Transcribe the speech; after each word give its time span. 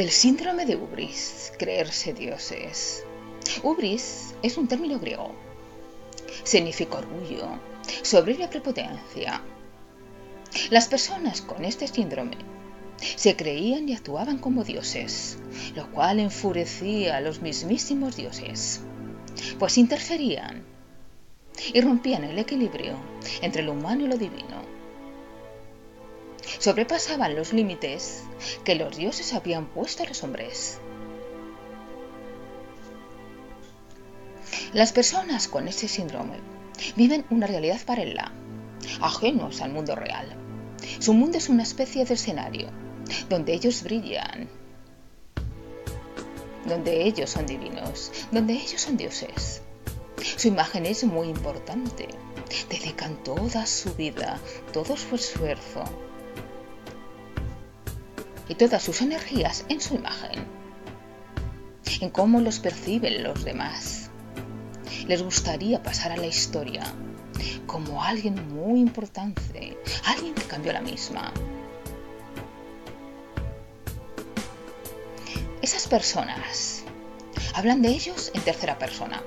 El 0.00 0.08
síndrome 0.08 0.64
de 0.64 0.76
Ubris, 0.76 1.52
creerse 1.58 2.14
dioses. 2.14 3.04
Ubris 3.62 4.34
es 4.42 4.56
un 4.56 4.66
término 4.66 4.98
griego. 4.98 5.34
Significa 6.42 6.96
orgullo, 6.96 7.60
soberbia 8.00 8.48
prepotencia. 8.48 9.42
Las 10.70 10.88
personas 10.88 11.42
con 11.42 11.66
este 11.66 11.86
síndrome 11.86 12.38
se 12.96 13.36
creían 13.36 13.90
y 13.90 13.94
actuaban 13.94 14.38
como 14.38 14.64
dioses, 14.64 15.36
lo 15.76 15.90
cual 15.92 16.18
enfurecía 16.18 17.18
a 17.18 17.20
los 17.20 17.42
mismísimos 17.42 18.16
dioses, 18.16 18.80
pues 19.58 19.76
interferían 19.76 20.64
y 21.74 21.80
rompían 21.82 22.24
el 22.24 22.38
equilibrio 22.38 22.94
entre 23.42 23.62
lo 23.62 23.72
humano 23.72 24.06
y 24.06 24.08
lo 24.08 24.16
divino. 24.16 24.69
Sobrepasaban 26.60 27.36
los 27.36 27.54
límites 27.54 28.24
que 28.64 28.74
los 28.74 28.94
dioses 28.94 29.32
habían 29.32 29.64
puesto 29.64 30.02
a 30.02 30.06
los 30.06 30.22
hombres. 30.22 30.78
Las 34.74 34.92
personas 34.92 35.48
con 35.48 35.68
ese 35.68 35.88
síndrome 35.88 36.36
viven 36.96 37.24
una 37.30 37.46
realidad 37.46 37.80
paralela, 37.86 38.30
ajenos 39.00 39.62
al 39.62 39.72
mundo 39.72 39.96
real. 39.96 40.36
Su 40.98 41.14
mundo 41.14 41.38
es 41.38 41.48
una 41.48 41.62
especie 41.62 42.04
de 42.04 42.12
escenario 42.12 42.68
donde 43.30 43.54
ellos 43.54 43.82
brillan, 43.82 44.46
donde 46.66 47.04
ellos 47.04 47.30
son 47.30 47.46
divinos, 47.46 48.12
donde 48.32 48.52
ellos 48.52 48.82
son 48.82 48.98
dioses. 48.98 49.62
Su 50.36 50.48
imagen 50.48 50.84
es 50.84 51.04
muy 51.04 51.28
importante. 51.28 52.06
Dedican 52.68 53.24
toda 53.24 53.64
su 53.64 53.94
vida, 53.94 54.38
todo 54.74 54.94
su 54.98 55.14
esfuerzo 55.14 55.84
y 58.50 58.56
todas 58.56 58.82
sus 58.82 59.00
energías 59.00 59.64
en 59.68 59.80
su 59.80 59.94
imagen, 59.94 60.44
en 62.00 62.10
cómo 62.10 62.40
los 62.40 62.58
perciben 62.58 63.22
los 63.22 63.44
demás. 63.44 64.10
Les 65.06 65.22
gustaría 65.22 65.80
pasar 65.84 66.10
a 66.10 66.16
la 66.16 66.26
historia 66.26 66.82
como 67.66 68.02
alguien 68.02 68.52
muy 68.52 68.80
importante, 68.80 69.78
alguien 70.04 70.34
que 70.34 70.42
cambió 70.42 70.72
la 70.72 70.80
misma. 70.80 71.32
Esas 75.62 75.86
personas 75.86 76.82
hablan 77.54 77.82
de 77.82 77.90
ellos 77.90 78.32
en 78.34 78.42
tercera 78.42 78.78
persona 78.78 79.22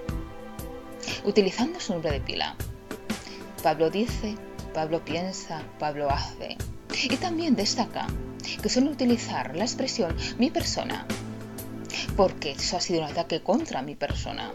utilizando 1.23 1.79
su 1.79 1.93
nombre 1.93 2.11
de 2.11 2.19
pila. 2.19 2.55
Pablo 3.63 3.89
dice, 3.89 4.35
Pablo 4.73 5.05
piensa, 5.05 5.63
Pablo 5.79 6.09
hace. 6.09 6.57
Y 7.09 7.15
también 7.15 7.55
destaca 7.55 8.07
que 8.61 8.69
suele 8.69 8.89
utilizar 8.89 9.55
la 9.55 9.63
expresión 9.63 10.15
mi 10.37 10.49
persona, 10.51 11.05
porque 12.15 12.51
eso 12.51 12.77
ha 12.77 12.81
sido 12.81 13.01
un 13.01 13.07
ataque 13.07 13.41
contra 13.41 13.81
mi 13.81 13.95
persona. 13.95 14.51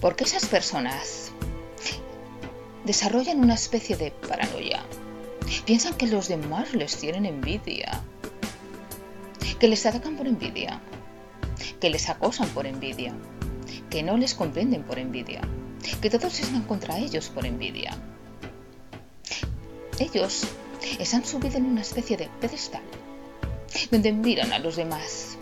Porque 0.00 0.24
esas 0.24 0.46
personas 0.46 1.32
desarrollan 2.84 3.40
una 3.40 3.54
especie 3.54 3.96
de 3.96 4.10
paranoia. 4.10 4.84
Piensan 5.64 5.94
que 5.94 6.06
los 6.06 6.28
demás 6.28 6.74
les 6.74 6.96
tienen 6.96 7.26
envidia, 7.26 8.00
que 9.58 9.68
les 9.68 9.86
atacan 9.86 10.16
por 10.16 10.26
envidia, 10.26 10.80
que 11.80 11.90
les 11.90 12.08
acosan 12.08 12.48
por 12.50 12.66
envidia, 12.66 13.14
que 13.90 14.02
no 14.02 14.16
les 14.16 14.34
comprenden 14.34 14.82
por 14.82 14.98
envidia, 14.98 15.40
que 16.00 16.10
todos 16.10 16.38
están 16.40 16.62
contra 16.62 16.98
ellos 16.98 17.28
por 17.28 17.46
envidia. 17.46 17.96
Ellos 19.98 20.46
están 20.98 21.24
subidos 21.24 21.54
en 21.54 21.64
una 21.66 21.80
especie 21.80 22.18
de 22.18 22.28
pedestal, 22.40 22.82
donde 23.90 24.12
miran 24.12 24.52
a 24.52 24.58
los 24.58 24.76
demás 24.76 25.38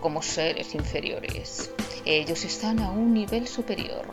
como 0.00 0.20
seres 0.20 0.74
inferiores. 0.74 1.70
Ellos 2.04 2.44
están 2.44 2.80
a 2.80 2.90
un 2.90 3.14
nivel 3.14 3.48
superior. 3.48 4.04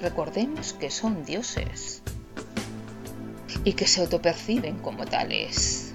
Recordemos 0.00 0.72
que 0.72 0.90
son 0.90 1.24
dioses 1.24 2.02
y 3.62 3.74
que 3.74 3.86
se 3.86 4.00
autoperciben 4.00 4.78
como 4.78 5.04
tales. 5.04 5.94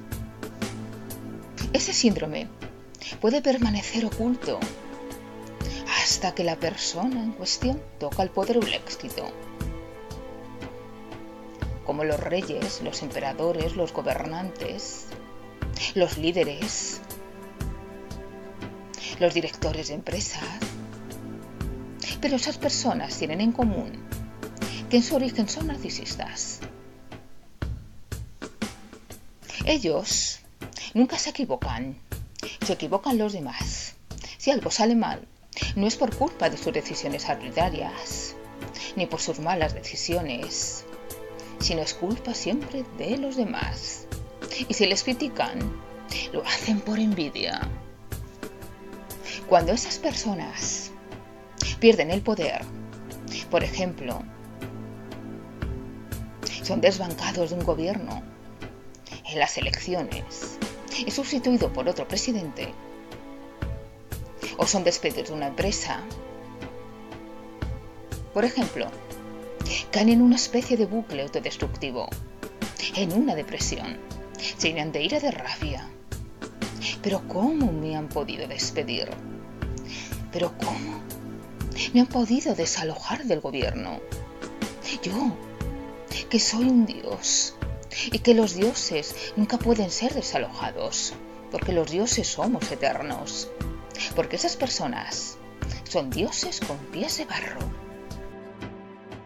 Ese 1.74 1.92
síndrome 1.92 2.48
puede 3.20 3.42
permanecer 3.42 4.06
oculto 4.06 4.60
hasta 6.02 6.34
que 6.34 6.44
la 6.44 6.56
persona 6.56 7.22
en 7.22 7.32
cuestión 7.32 7.82
toca 8.00 8.24
el 8.24 8.30
poder 8.30 8.60
o 8.60 8.62
el 8.62 8.76
éxito. 8.76 9.26
Como 11.86 12.04
los 12.04 12.20
reyes, 12.20 12.82
los 12.82 13.02
emperadores, 13.04 13.76
los 13.76 13.94
gobernantes, 13.94 15.06
los 15.94 16.18
líderes, 16.18 17.02
los 19.20 19.34
directores 19.34 19.90
de 19.90 19.94
empresas. 19.94 20.44
Pero 22.22 22.36
esas 22.36 22.58
personas 22.58 23.18
tienen 23.18 23.42
en 23.42 23.52
común 23.52 24.04
que 24.90 24.98
en 24.98 25.04
su 25.04 25.16
origen 25.16 25.48
son 25.48 25.68
narcisistas. 25.68 26.60
Ellos 29.66 30.40
Nunca 30.96 31.20
se 31.20 31.32
equivocan. 31.32 31.98
Se 32.66 32.72
equivocan 32.72 33.18
los 33.18 33.34
demás. 33.34 33.96
Si 34.38 34.50
algo 34.50 34.72
sale 34.72 34.96
mal, 34.96 35.28
no 35.76 35.88
es 35.88 35.98
por 35.98 36.16
culpa 36.16 36.50
de 36.50 36.56
sus 36.56 36.72
decisiones 36.72 37.28
arbitrarias, 37.28 38.34
ni 38.96 39.06
por 39.06 39.20
sus 39.20 39.40
malas 39.40 39.74
decisiones, 39.74 40.86
sino 41.66 41.82
es 41.82 41.96
culpa 41.96 42.36
siempre 42.36 42.86
de 43.00 43.18
los 43.18 43.38
demás. 43.38 44.06
Y 44.70 44.76
si 44.76 44.86
les 44.86 45.04
critican, 45.04 45.58
lo 46.32 46.46
hacen 46.46 46.80
por 46.80 47.00
envidia. 47.00 47.60
Cuando 49.50 49.72
esas 49.72 49.98
personas 49.98 50.92
pierden 51.80 52.12
el 52.12 52.22
poder, 52.22 52.62
por 53.50 53.64
ejemplo, 53.64 54.22
son 56.62 56.82
desbancados 56.82 57.50
de 57.50 57.56
un 57.56 57.66
gobierno 57.66 58.22
en 59.28 59.40
las 59.40 59.58
elecciones, 59.58 60.60
es 61.04 61.14
sustituido 61.16 61.74
por 61.74 61.90
otro 61.90 62.08
presidente, 62.08 62.72
o 64.58 64.68
son 64.68 64.84
despedidos 64.84 65.30
de 65.30 65.34
una 65.34 65.48
empresa, 65.48 66.02
por 68.36 68.46
ejemplo, 68.46 68.88
caen 69.92 70.10
en 70.10 70.22
una 70.22 70.36
especie 70.36 70.78
de 70.78 70.86
bucle 70.86 71.24
autodestructivo, 71.24 72.08
en 72.96 73.14
una 73.14 73.36
depresión, 73.36 73.98
se 74.58 74.70
llenan 74.70 74.92
de 74.92 75.04
ira 75.04 75.20
de 75.20 75.32
rabia. 75.32 75.88
Pero 77.02 77.28
¿cómo 77.28 77.72
me 77.72 77.96
han 77.96 78.08
podido 78.08 78.48
despedir? 78.48 79.10
¿Pero 80.32 80.54
cómo 80.58 81.02
me 81.94 82.02
han 82.02 82.08
podido 82.08 82.56
desalojar 82.56 83.26
del 83.26 83.42
gobierno? 83.42 84.00
Yo, 85.04 85.36
que 86.30 86.40
soy 86.40 86.66
un 86.66 86.86
dios, 86.86 87.56
y 88.12 88.20
que 88.20 88.34
los 88.34 88.56
dioses 88.56 89.16
nunca 89.36 89.58
pueden 89.58 89.92
ser 89.92 90.14
desalojados, 90.14 91.14
porque 91.52 91.74
los 91.74 91.90
dioses 91.90 92.28
somos 92.28 92.72
eternos, 92.72 93.50
porque 94.16 94.36
esas 94.36 94.56
personas 94.56 95.38
son 95.90 96.10
dioses 96.10 96.60
con 96.60 96.78
pies 96.78 97.18
de 97.18 97.26
barro. 97.26 97.85